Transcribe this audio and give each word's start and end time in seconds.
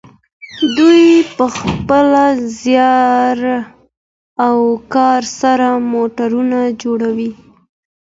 دوی 0.77 1.03
په 1.35 1.45
خپل 1.59 2.07
زیار 2.61 3.37
او 4.45 4.57
کار 4.95 5.21
سره 5.41 5.67
موټرونه 5.93 6.59
جوړوي. 6.81 7.31